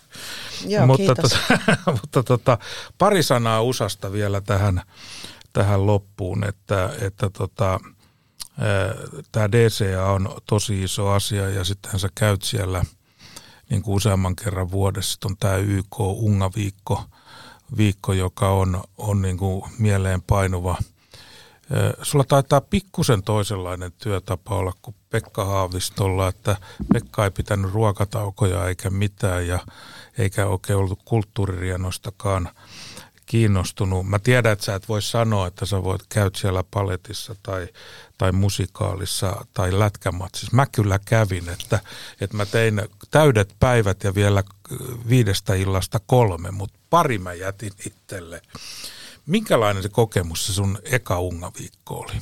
[0.66, 1.30] Joo, mutta kiitos.
[1.30, 2.58] tota, mutta tota,
[2.98, 4.82] pari sanaa USAsta vielä tähän,
[5.52, 7.80] tähän loppuun, että, että tota,
[9.32, 12.84] tämä DCA on tosi iso asia ja sitten sä käyt siellä
[13.70, 15.12] niin kuin useamman kerran vuodessa.
[15.12, 17.04] Sitten on tämä YK Unga-viikko,
[17.76, 20.76] viikko, joka on, on niin kuin mieleen painuva.
[22.02, 26.56] Sulla taitaa pikkusen toisenlainen työtapa olla kuin Pekka Haavistolla, että
[26.92, 29.58] Pekka ei pitänyt ruokataukoja eikä mitään ja
[30.18, 32.48] eikä oikein ollut kulttuuririenostakaan
[33.26, 34.06] kiinnostunut.
[34.08, 37.68] Mä tiedän, että sä et voi sanoa, että sä voit käyt siellä paletissa tai,
[38.18, 40.56] tai musikaalissa tai lätkämatsissa.
[40.56, 41.80] Mä kyllä kävin, että,
[42.20, 44.42] että mä tein täydet päivät ja vielä
[45.08, 48.42] viidestä illasta kolme, mutta pari mä jätin itselle.
[49.26, 52.12] Minkälainen se kokemus se sun eka unga-viikko oli?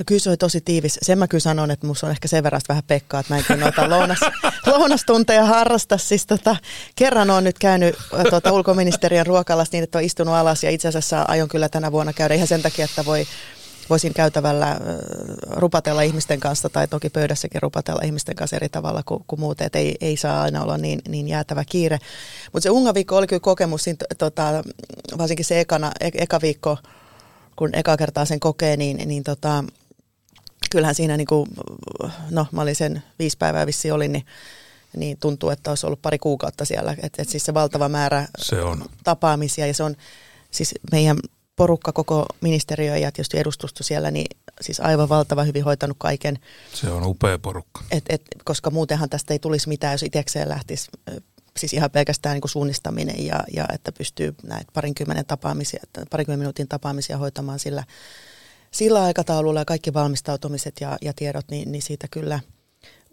[0.00, 0.98] No kyllä se oli tosi tiivis.
[1.02, 3.44] Sen mä kyllä sanon, että musta on ehkä sen verran vähän pekkaa, että mä en
[3.44, 4.18] kyllä noita lounas,
[4.72, 5.98] lounastunteja harrasta.
[5.98, 6.56] Siis tota,
[6.96, 7.96] kerran on nyt käynyt
[8.30, 12.12] tuota, ulkoministeriön ruokalassa niin, että on istunut alas ja itse asiassa aion kyllä tänä vuonna
[12.12, 13.26] käydä ihan sen takia, että voi
[13.90, 14.80] voisin käytävällä
[15.50, 19.78] rupatella ihmisten kanssa tai toki pöydässäkin rupatella ihmisten kanssa eri tavalla kuin, kuin muuten, että
[19.78, 21.98] ei, ei saa aina olla niin, niin jäätävä kiire.
[22.52, 24.64] Mutta se ungaviikko oli kyllä kokemus, siinä, tota,
[25.18, 26.78] varsinkin se ekana, e, eka viikko,
[27.56, 29.64] kun eka kertaa sen kokee, niin, niin tota,
[30.70, 31.48] kyllähän siinä niin kuin,
[32.30, 34.26] no mä olin sen viisi päivää vissi olin, niin
[34.96, 36.96] niin tuntuu, että olisi ollut pari kuukautta siellä.
[37.02, 38.84] Että et siis se valtava määrä se on.
[39.04, 39.96] tapaamisia ja se on
[40.50, 41.18] siis meidän
[41.56, 46.38] porukka, koko ministeriö ja tietysti edustusto siellä, niin siis aivan valtava hyvin hoitanut kaiken.
[46.74, 47.82] Se on upea porukka.
[47.90, 50.90] Et, et, koska muutenhan tästä ei tulisi mitään, jos itsekseen lähtisi
[51.58, 56.68] siis ihan pelkästään niin kuin suunnistaminen ja, ja että pystyy näitä parinkymmenen, tapaamisia, parinkymmenen minuutin
[56.68, 57.84] tapaamisia hoitamaan sillä,
[58.70, 62.40] sillä aikataululla ja kaikki valmistautumiset ja, ja tiedot, niin, niin siitä kyllä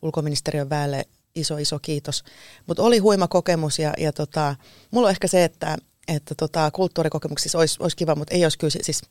[0.02, 1.06] ulkoministeriön väelle
[1.36, 2.24] iso, iso kiitos.
[2.68, 4.56] Mutta oli huima kokemus ja, ja tota,
[4.92, 5.78] mulla on ehkä se, että
[6.08, 9.02] että tota, kulttuurikokemuksissa olisi, olisi kiva, mutta ei olisi kyllä, siis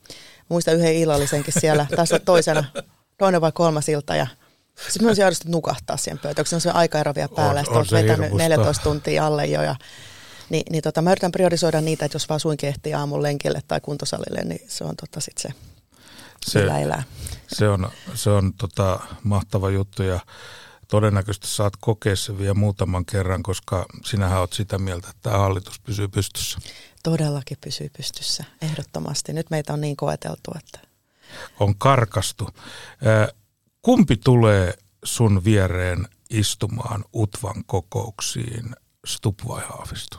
[0.49, 2.65] muista yhden illallisenkin siellä, tässä toisena,
[3.19, 4.27] toinen vai kolmas ilta ja
[4.89, 8.19] sitten olisin aidosti nukahtaa siihen pöytään, kun se on aikaero vielä päällä, on, on vetänyt
[8.19, 8.49] hirmusta.
[8.49, 9.77] 14 tuntia alle jo ja
[10.51, 13.81] niin, niin tota, mä yritän priorisoida niitä, että jos vaan suinkin ehtii aamun lenkille tai
[13.81, 15.49] kuntosalille, niin se on tota sit se,
[16.47, 17.03] Se, millä elää.
[17.49, 20.21] se on, se on tota, mahtava juttu ja
[20.89, 25.81] todennäköisesti saat kokea sen vielä muutaman kerran, koska sinähän olet sitä mieltä, että tämä hallitus
[25.81, 26.59] pysyy pystyssä.
[27.03, 29.33] Todellakin pysyy pystyssä, ehdottomasti.
[29.33, 30.79] Nyt meitä on niin koeteltu, että
[31.61, 32.49] On karkastu.
[33.83, 34.75] Kumpi tulee
[35.05, 38.77] sun viereen istumaan UTVAn kokouksiin,
[39.07, 40.19] Stup vai Haavisto?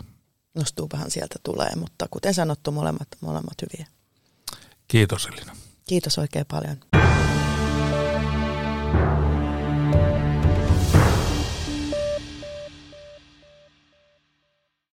[0.55, 3.87] no Stubahan sieltä tulee, mutta kuten sanottu, molemmat, molemmat hyviä.
[4.87, 5.55] Kiitos Elina.
[5.87, 6.77] Kiitos oikein paljon.